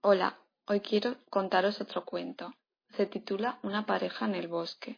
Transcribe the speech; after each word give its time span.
Hola, 0.00 0.38
hoy 0.68 0.78
quiero 0.78 1.16
contaros 1.28 1.80
otro 1.80 2.04
cuento. 2.04 2.54
Se 2.90 3.06
titula 3.06 3.58
Una 3.64 3.84
pareja 3.84 4.26
en 4.26 4.36
el 4.36 4.46
bosque 4.46 4.96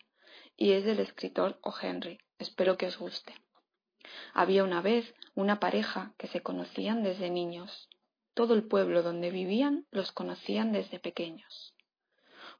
y 0.58 0.72
es 0.72 0.84
del 0.84 1.00
escritor 1.00 1.58
O. 1.62 1.72
Henry. 1.80 2.18
Espero 2.38 2.76
que 2.76 2.86
os 2.86 2.98
guste. 2.98 3.34
Había 4.34 4.62
una 4.62 4.82
vez 4.82 5.14
una 5.34 5.58
pareja 5.58 6.12
que 6.18 6.26
se 6.26 6.42
conocían 6.42 7.02
desde 7.02 7.30
niños. 7.30 7.88
Todo 8.34 8.52
el 8.52 8.68
pueblo 8.68 9.02
donde 9.02 9.30
vivían 9.30 9.86
los 9.90 10.12
conocían 10.12 10.70
desde 10.70 11.00
pequeños. 11.00 11.74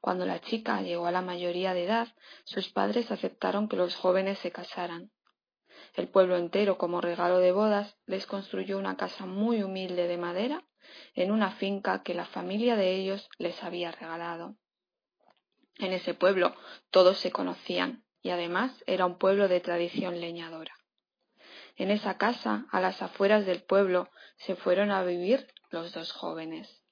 Cuando 0.01 0.25
la 0.25 0.41
chica 0.41 0.81
llegó 0.81 1.05
a 1.05 1.11
la 1.11 1.21
mayoría 1.21 1.75
de 1.75 1.83
edad, 1.83 2.07
sus 2.43 2.69
padres 2.69 3.11
aceptaron 3.11 3.69
que 3.69 3.77
los 3.77 3.95
jóvenes 3.95 4.39
se 4.39 4.51
casaran. 4.51 5.11
El 5.93 6.07
pueblo 6.07 6.37
entero, 6.37 6.79
como 6.79 7.01
regalo 7.01 7.37
de 7.37 7.51
bodas, 7.51 7.95
les 8.07 8.25
construyó 8.25 8.79
una 8.79 8.97
casa 8.97 9.27
muy 9.27 9.61
humilde 9.61 10.07
de 10.07 10.17
madera 10.17 10.65
en 11.13 11.31
una 11.31 11.51
finca 11.51 12.03
que 12.03 12.13
la 12.13 12.25
familia 12.25 12.75
de 12.75 12.95
ellos 12.95 13.29
les 13.37 13.63
había 13.63 13.91
regalado. 13.91 14.55
En 15.77 15.93
ese 15.93 16.13
pueblo 16.13 16.55
todos 16.89 17.17
se 17.17 17.31
conocían 17.31 18.03
y 18.21 18.29
además 18.29 18.83
era 18.87 19.05
un 19.05 19.17
pueblo 19.17 19.47
de 19.47 19.59
tradición 19.59 20.19
leñadora. 20.19 20.75
En 21.75 21.89
esa 21.89 22.17
casa, 22.17 22.65
a 22.71 22.79
las 22.79 23.01
afueras 23.01 23.45
del 23.45 23.63
pueblo, 23.63 24.09
se 24.37 24.55
fueron 24.55 24.91
a 24.91 25.03
vivir 25.03 25.47
los 25.69 25.93
dos 25.93 26.11
jóvenes. 26.11 26.83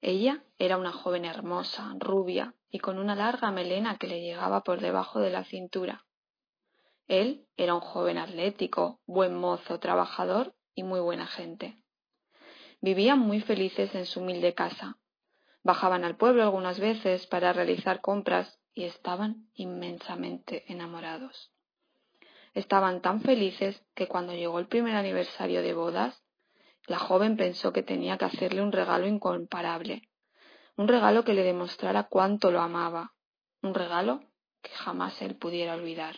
Ella 0.00 0.44
era 0.58 0.76
una 0.76 0.92
joven 0.92 1.24
hermosa, 1.24 1.94
rubia 1.98 2.54
y 2.70 2.78
con 2.78 2.98
una 2.98 3.14
larga 3.14 3.50
melena 3.50 3.96
que 3.96 4.06
le 4.06 4.20
llegaba 4.20 4.62
por 4.62 4.80
debajo 4.80 5.20
de 5.20 5.30
la 5.30 5.44
cintura. 5.44 6.04
Él 7.08 7.46
era 7.56 7.74
un 7.74 7.80
joven 7.80 8.18
atlético, 8.18 9.00
buen 9.06 9.34
mozo, 9.34 9.80
trabajador 9.80 10.54
y 10.74 10.82
muy 10.82 11.00
buena 11.00 11.26
gente. 11.26 11.83
Vivían 12.84 13.18
muy 13.18 13.40
felices 13.40 13.94
en 13.94 14.04
su 14.04 14.20
humilde 14.20 14.52
casa. 14.52 14.98
Bajaban 15.62 16.04
al 16.04 16.18
pueblo 16.18 16.42
algunas 16.42 16.78
veces 16.78 17.26
para 17.26 17.50
realizar 17.54 18.02
compras 18.02 18.60
y 18.74 18.84
estaban 18.84 19.48
inmensamente 19.54 20.70
enamorados. 20.70 21.50
Estaban 22.52 23.00
tan 23.00 23.22
felices 23.22 23.82
que 23.94 24.06
cuando 24.06 24.34
llegó 24.34 24.58
el 24.58 24.66
primer 24.66 24.96
aniversario 24.96 25.62
de 25.62 25.72
bodas, 25.72 26.22
la 26.86 26.98
joven 26.98 27.38
pensó 27.38 27.72
que 27.72 27.82
tenía 27.82 28.18
que 28.18 28.26
hacerle 28.26 28.60
un 28.60 28.70
regalo 28.70 29.06
incomparable, 29.06 30.10
un 30.76 30.86
regalo 30.86 31.24
que 31.24 31.32
le 31.32 31.42
demostrara 31.42 32.02
cuánto 32.02 32.50
lo 32.50 32.60
amaba, 32.60 33.14
un 33.62 33.72
regalo 33.72 34.20
que 34.60 34.72
jamás 34.72 35.22
él 35.22 35.36
pudiera 35.36 35.72
olvidar. 35.72 36.16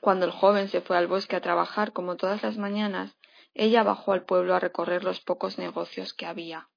Cuando 0.00 0.26
el 0.26 0.32
joven 0.32 0.68
se 0.68 0.82
fue 0.82 0.98
al 0.98 1.06
bosque 1.06 1.34
a 1.34 1.40
trabajar 1.40 1.94
como 1.94 2.18
todas 2.18 2.42
las 2.42 2.58
mañanas, 2.58 3.16
ella 3.54 3.82
bajó 3.82 4.12
al 4.12 4.24
pueblo 4.24 4.54
a 4.54 4.60
recorrer 4.60 5.04
los 5.04 5.20
pocos 5.20 5.58
negocios 5.58 6.14
que 6.14 6.26
había, 6.26 6.68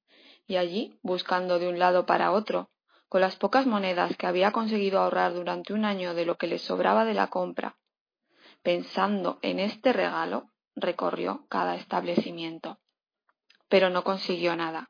y 0.47 0.57
allí, 0.57 0.99
buscando 1.01 1.59
de 1.59 1.67
un 1.67 1.79
lado 1.79 2.05
para 2.05 2.31
otro, 2.31 2.69
con 3.09 3.21
las 3.21 3.35
pocas 3.35 3.65
monedas 3.65 4.17
que 4.17 4.27
había 4.27 4.51
conseguido 4.51 4.99
ahorrar 4.99 5.33
durante 5.33 5.73
un 5.73 5.85
año 5.85 6.13
de 6.13 6.25
lo 6.25 6.37
que 6.37 6.47
le 6.47 6.59
sobraba 6.59 7.05
de 7.05 7.13
la 7.13 7.27
compra, 7.27 7.77
pensando 8.61 9.39
en 9.41 9.59
este 9.59 9.93
regalo, 9.93 10.49
recorrió 10.75 11.45
cada 11.49 11.75
establecimiento. 11.75 12.79
Pero 13.69 13.89
no 13.89 14.03
consiguió 14.03 14.55
nada. 14.55 14.89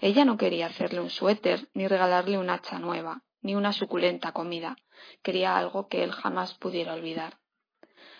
Ella 0.00 0.24
no 0.24 0.36
quería 0.36 0.66
hacerle 0.66 1.00
un 1.00 1.10
suéter, 1.10 1.68
ni 1.74 1.88
regalarle 1.88 2.38
un 2.38 2.50
hacha 2.50 2.78
nueva, 2.78 3.22
ni 3.40 3.54
una 3.54 3.72
suculenta 3.72 4.32
comida. 4.32 4.76
Quería 5.22 5.56
algo 5.56 5.88
que 5.88 6.04
él 6.04 6.12
jamás 6.12 6.54
pudiera 6.54 6.94
olvidar. 6.94 7.38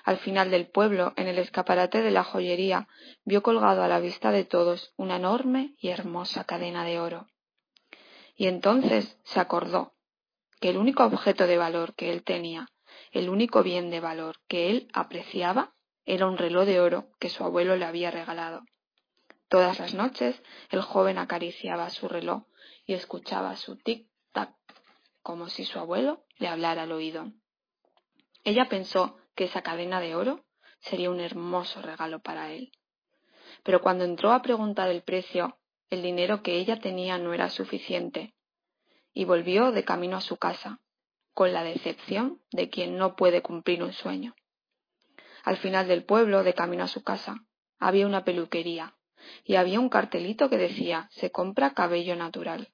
Al 0.09 0.17
final 0.17 0.51
del 0.51 0.71
pueblo, 0.71 1.13
en 1.17 1.29
el 1.29 1.37
escaparate 1.39 2.01
de 2.01 2.11
la 2.11 2.25
joyería, 2.25 2.89
vio 3.27 3.43
colgado 3.43 3.83
a 3.83 3.89
la 3.89 4.01
vista 4.01 4.31
de 4.31 4.47
todos 4.47 4.95
una 4.97 5.17
enorme 5.17 5.75
y 5.79 5.91
hermosa 5.91 6.45
cadena 6.45 6.83
de 6.83 6.99
oro. 6.99 7.27
Y 8.35 8.47
entonces 8.47 9.19
se 9.25 9.39
acordó 9.39 9.93
que 10.63 10.71
el 10.71 10.79
único 10.79 11.05
objeto 11.05 11.47
de 11.47 11.59
valor 11.59 11.95
que 11.95 12.11
él 12.11 12.25
tenía, 12.25 12.71
el 13.13 13.29
único 13.29 13.63
bien 13.63 13.91
de 13.91 14.01
valor 14.01 14.37
que 14.49 14.71
él 14.71 14.89
apreciaba, 14.95 15.75
era 16.07 16.27
un 16.27 16.39
reloj 16.39 16.65
de 16.65 16.81
oro 16.81 17.11
que 17.21 17.29
su 17.29 17.45
abuelo 17.45 17.77
le 17.77 17.85
había 17.85 18.11
regalado. 18.11 18.63
Todas 19.51 19.79
las 19.79 19.93
noches 19.93 20.43
el 20.71 20.81
joven 20.81 21.19
acariciaba 21.19 21.91
su 21.91 22.09
reloj 22.09 22.45
y 22.87 22.95
escuchaba 22.95 23.57
su 23.57 23.77
tic-tac, 23.77 24.55
como 25.21 25.51
si 25.51 25.67
su 25.67 25.79
abuelo 25.79 26.25
le 26.39 26.49
hablara 26.49 26.85
al 26.85 26.93
oído. 26.93 27.31
Ella 28.43 28.71
pensó 28.71 29.18
que 29.39 29.45
esa 29.45 29.63
cadena 29.63 30.01
de 30.01 30.17
oro 30.17 30.45
sería 30.81 31.11
un 31.11 31.21
hermoso 31.21 31.81
regalo 31.81 32.19
para 32.19 32.51
él. 32.51 32.73
Pero 33.63 33.81
cuando 33.81 34.05
entró 34.05 34.33
a 34.33 34.43
preguntar 34.43 34.91
el 34.91 35.03
precio, 35.03 35.61
el 35.91 36.03
dinero 36.03 36.43
que 36.43 36.57
ella 36.57 36.81
tenía 36.81 37.19
no 37.19 37.33
era 37.33 37.49
suficiente, 37.49 38.35
y 39.15 39.27
volvió 39.27 39.71
de 39.71 39.85
camino 39.85 40.17
a 40.17 40.23
su 40.23 40.39
casa, 40.39 40.81
con 41.35 41.53
la 41.53 41.63
decepción 41.63 42.43
de 42.51 42.69
quien 42.69 42.97
no 42.99 43.15
puede 43.15 43.41
cumplir 43.41 43.85
un 43.85 43.93
sueño. 43.93 44.35
Al 45.45 45.57
final 45.59 45.87
del 45.87 46.05
pueblo, 46.05 46.43
de 46.43 46.55
camino 46.55 46.83
a 46.83 46.89
su 46.89 47.05
casa, 47.05 47.37
había 47.79 48.09
una 48.09 48.25
peluquería, 48.25 48.97
y 49.45 49.55
había 49.55 49.79
un 49.79 49.89
cartelito 49.89 50.51
que 50.51 50.59
decía 50.59 51.07
se 51.13 51.31
compra 51.31 51.75
cabello 51.75 52.17
natural. 52.17 52.73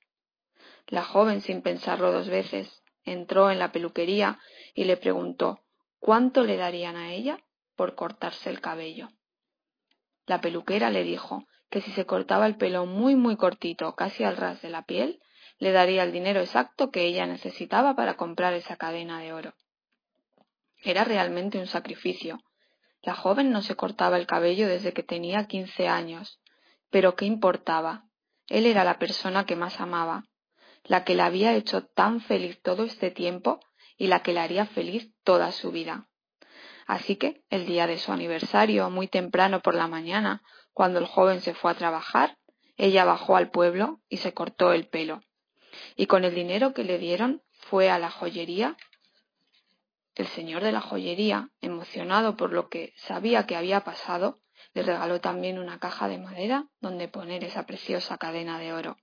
La 0.86 1.04
joven, 1.04 1.42
sin 1.42 1.60
pensarlo 1.60 2.10
dos 2.10 2.30
veces, 2.30 2.82
entró 3.04 3.50
en 3.50 3.58
la 3.58 3.70
peluquería 3.70 4.38
y 4.72 4.84
le 4.84 4.96
preguntó 4.96 5.63
cuánto 6.04 6.44
le 6.44 6.58
darían 6.58 6.96
a 6.96 7.14
ella 7.14 7.38
por 7.76 7.94
cortarse 7.94 8.50
el 8.50 8.60
cabello. 8.60 9.08
La 10.26 10.42
peluquera 10.42 10.90
le 10.90 11.02
dijo 11.02 11.46
que 11.70 11.80
si 11.80 11.92
se 11.92 12.04
cortaba 12.04 12.44
el 12.44 12.58
pelo 12.58 12.84
muy 12.84 13.16
muy 13.16 13.38
cortito, 13.38 13.94
casi 13.94 14.22
al 14.22 14.36
ras 14.36 14.60
de 14.60 14.68
la 14.68 14.82
piel, 14.82 15.22
le 15.58 15.72
daría 15.72 16.02
el 16.02 16.12
dinero 16.12 16.40
exacto 16.40 16.90
que 16.90 17.06
ella 17.06 17.24
necesitaba 17.24 17.96
para 17.96 18.18
comprar 18.18 18.52
esa 18.52 18.76
cadena 18.76 19.18
de 19.18 19.32
oro. 19.32 19.54
Era 20.76 21.04
realmente 21.04 21.58
un 21.58 21.66
sacrificio. 21.66 22.38
La 23.00 23.14
joven 23.14 23.50
no 23.50 23.62
se 23.62 23.74
cortaba 23.74 24.18
el 24.18 24.26
cabello 24.26 24.68
desde 24.68 24.92
que 24.92 25.04
tenía 25.04 25.46
quince 25.46 25.88
años. 25.88 26.38
Pero 26.90 27.16
¿qué 27.16 27.24
importaba? 27.24 28.04
Él 28.48 28.66
era 28.66 28.84
la 28.84 28.98
persona 28.98 29.46
que 29.46 29.56
más 29.56 29.80
amaba, 29.80 30.24
la 30.82 31.02
que 31.02 31.14
la 31.14 31.24
había 31.24 31.54
hecho 31.54 31.86
tan 31.86 32.20
feliz 32.20 32.60
todo 32.60 32.84
este 32.84 33.10
tiempo 33.10 33.58
y 33.96 34.08
la 34.08 34.22
que 34.22 34.32
le 34.32 34.40
haría 34.40 34.66
feliz 34.66 35.10
toda 35.22 35.52
su 35.52 35.70
vida. 35.70 36.08
Así 36.86 37.16
que, 37.16 37.42
el 37.48 37.66
día 37.66 37.86
de 37.86 37.98
su 37.98 38.12
aniversario, 38.12 38.90
muy 38.90 39.08
temprano 39.08 39.60
por 39.60 39.74
la 39.74 39.88
mañana, 39.88 40.42
cuando 40.72 40.98
el 40.98 41.06
joven 41.06 41.40
se 41.40 41.54
fue 41.54 41.70
a 41.70 41.74
trabajar, 41.74 42.36
ella 42.76 43.04
bajó 43.04 43.36
al 43.36 43.50
pueblo 43.50 44.00
y 44.08 44.18
se 44.18 44.34
cortó 44.34 44.72
el 44.72 44.88
pelo. 44.88 45.22
Y 45.96 46.06
con 46.06 46.24
el 46.24 46.34
dinero 46.34 46.74
que 46.74 46.84
le 46.84 46.98
dieron 46.98 47.42
fue 47.52 47.90
a 47.90 47.98
la 47.98 48.10
joyería. 48.10 48.76
El 50.14 50.26
señor 50.28 50.62
de 50.62 50.72
la 50.72 50.80
joyería, 50.80 51.50
emocionado 51.60 52.36
por 52.36 52.52
lo 52.52 52.68
que 52.68 52.92
sabía 52.96 53.46
que 53.46 53.56
había 53.56 53.80
pasado, 53.80 54.40
le 54.72 54.82
regaló 54.82 55.20
también 55.20 55.58
una 55.58 55.78
caja 55.78 56.08
de 56.08 56.18
madera 56.18 56.68
donde 56.80 57.08
poner 57.08 57.44
esa 57.44 57.66
preciosa 57.66 58.18
cadena 58.18 58.58
de 58.58 58.72
oro. 58.72 58.96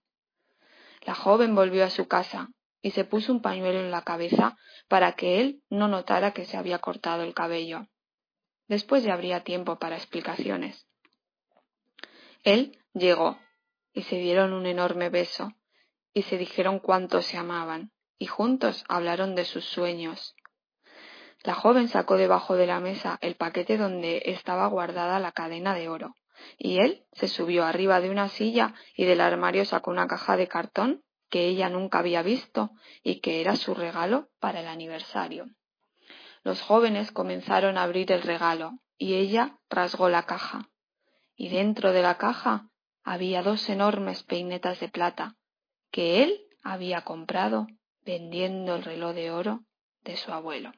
La 1.01 1.15
joven 1.15 1.55
volvió 1.55 1.83
a 1.83 1.89
su 1.89 2.07
casa 2.07 2.49
y 2.81 2.91
se 2.91 3.05
puso 3.05 3.31
un 3.31 3.41
pañuelo 3.41 3.79
en 3.79 3.91
la 3.91 4.01
cabeza 4.01 4.57
para 4.87 5.13
que 5.13 5.39
él 5.39 5.61
no 5.69 5.87
notara 5.87 6.33
que 6.33 6.45
se 6.45 6.57
había 6.57 6.79
cortado 6.79 7.23
el 7.23 7.33
cabello. 7.33 7.87
Después 8.67 9.03
ya 9.03 9.13
habría 9.13 9.43
tiempo 9.43 9.77
para 9.77 9.97
explicaciones. 9.97 10.87
Él 12.43 12.77
llegó 12.93 13.39
y 13.93 14.03
se 14.03 14.17
dieron 14.17 14.53
un 14.53 14.65
enorme 14.65 15.09
beso 15.09 15.51
y 16.13 16.23
se 16.23 16.37
dijeron 16.37 16.79
cuánto 16.79 17.21
se 17.21 17.37
amaban 17.37 17.91
y 18.17 18.25
juntos 18.25 18.83
hablaron 18.87 19.35
de 19.35 19.45
sus 19.45 19.65
sueños. 19.65 20.35
La 21.43 21.55
joven 21.55 21.87
sacó 21.87 22.17
debajo 22.17 22.55
de 22.55 22.67
la 22.67 22.79
mesa 22.79 23.17
el 23.21 23.35
paquete 23.35 23.77
donde 23.77 24.21
estaba 24.25 24.67
guardada 24.67 25.19
la 25.19 25.31
cadena 25.31 25.73
de 25.73 25.89
oro 25.89 26.15
y 26.57 26.79
él 26.79 27.05
se 27.13 27.27
subió 27.27 27.65
arriba 27.65 27.99
de 27.99 28.09
una 28.09 28.29
silla 28.29 28.73
y 28.95 29.05
del 29.05 29.21
armario 29.21 29.65
sacó 29.65 29.91
una 29.91 30.07
caja 30.07 30.37
de 30.37 30.47
cartón 30.47 31.03
que 31.31 31.47
ella 31.47 31.69
nunca 31.69 31.99
había 31.99 32.21
visto 32.21 32.71
y 33.01 33.21
que 33.21 33.41
era 33.41 33.55
su 33.55 33.73
regalo 33.73 34.29
para 34.39 34.59
el 34.59 34.67
aniversario. 34.67 35.47
Los 36.43 36.61
jóvenes 36.61 37.11
comenzaron 37.11 37.77
a 37.77 37.83
abrir 37.83 38.11
el 38.11 38.21
regalo 38.21 38.73
y 38.97 39.15
ella 39.15 39.57
rasgó 39.69 40.09
la 40.09 40.23
caja. 40.23 40.69
Y 41.35 41.49
dentro 41.49 41.93
de 41.93 42.01
la 42.01 42.17
caja 42.17 42.69
había 43.03 43.41
dos 43.41 43.67
enormes 43.69 44.23
peinetas 44.23 44.79
de 44.79 44.89
plata 44.89 45.37
que 45.89 46.21
él 46.21 46.41
había 46.63 47.01
comprado 47.01 47.67
vendiendo 48.05 48.75
el 48.75 48.83
reloj 48.83 49.15
de 49.15 49.31
oro 49.31 49.63
de 50.01 50.17
su 50.17 50.31
abuelo. 50.31 50.73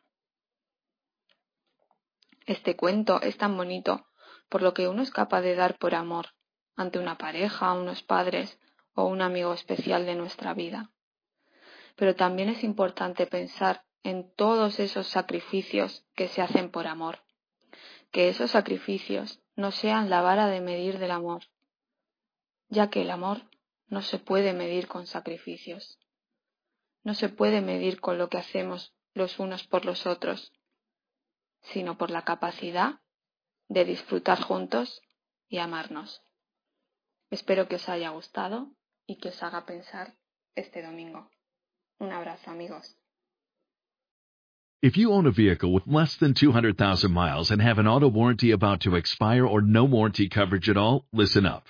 Este 2.45 2.75
cuento 2.75 3.21
es 3.21 3.37
tan 3.37 3.57
bonito 3.57 4.05
por 4.49 4.61
lo 4.61 4.73
que 4.73 4.87
uno 4.87 5.01
es 5.01 5.09
capaz 5.09 5.41
de 5.41 5.55
dar 5.55 5.77
por 5.77 5.95
amor 5.95 6.27
ante 6.75 6.99
una 6.99 7.17
pareja, 7.17 7.73
unos 7.73 8.03
padres 8.03 8.59
o 8.95 9.05
un 9.05 9.21
amigo 9.21 9.53
especial 9.53 10.05
de 10.05 10.15
nuestra 10.15 10.53
vida. 10.53 10.91
Pero 11.95 12.15
también 12.15 12.49
es 12.49 12.63
importante 12.63 13.27
pensar 13.27 13.83
en 14.03 14.33
todos 14.35 14.79
esos 14.79 15.07
sacrificios 15.07 16.05
que 16.15 16.27
se 16.27 16.41
hacen 16.41 16.69
por 16.69 16.87
amor. 16.87 17.23
Que 18.11 18.29
esos 18.29 18.51
sacrificios 18.51 19.41
no 19.55 19.71
sean 19.71 20.09
la 20.09 20.21
vara 20.21 20.47
de 20.47 20.61
medir 20.61 20.99
del 20.99 21.11
amor, 21.11 21.43
ya 22.69 22.89
que 22.89 23.01
el 23.01 23.11
amor 23.11 23.43
no 23.87 24.01
se 24.01 24.19
puede 24.19 24.53
medir 24.53 24.87
con 24.87 25.07
sacrificios. 25.07 25.99
No 27.03 27.13
se 27.13 27.29
puede 27.29 27.61
medir 27.61 27.99
con 27.99 28.17
lo 28.17 28.29
que 28.29 28.37
hacemos 28.37 28.93
los 29.13 29.39
unos 29.39 29.67
por 29.67 29.85
los 29.85 30.05
otros, 30.05 30.51
sino 31.61 31.97
por 31.97 32.09
la 32.09 32.23
capacidad 32.23 33.01
de 33.67 33.85
disfrutar 33.85 34.41
juntos 34.41 35.01
y 35.47 35.59
amarnos. 35.59 36.23
Espero 37.29 37.67
que 37.67 37.75
os 37.75 37.89
haya 37.89 38.09
gustado 38.09 38.71
y 39.07 39.17
que 39.17 39.29
os 39.29 39.41
haga 39.41 39.65
pensar 39.65 40.13
este 40.55 40.81
domingo. 40.81 41.29
Un 41.99 42.11
abrazo 42.11 42.51
amigos. 42.51 42.95
If 44.81 44.97
you 44.97 45.13
own 45.13 45.25
a 45.25 45.31
vehicle 45.31 45.71
with 45.71 45.87
less 45.87 46.17
than 46.17 46.33
200,000 46.33 47.11
miles 47.11 47.51
and 47.51 47.61
have 47.61 47.79
an 47.79 47.87
auto 47.87 48.09
warranty 48.09 48.51
about 48.51 48.81
to 48.81 48.95
expire 48.95 49.47
or 49.47 49.61
no 49.61 49.85
warranty 49.85 50.27
coverage 50.27 50.67
at 50.69 50.75
all, 50.75 51.05
listen 51.13 51.45
up. 51.45 51.69